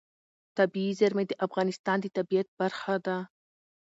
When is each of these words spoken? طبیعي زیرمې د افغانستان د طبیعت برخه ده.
طبیعي 0.57 0.91
زیرمې 0.99 1.25
د 1.27 1.33
افغانستان 1.45 1.97
د 2.01 2.05
طبیعت 2.17 2.47
برخه 2.59 2.95
ده. 3.05 3.17